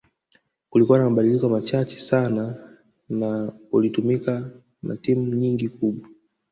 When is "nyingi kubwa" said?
5.35-6.09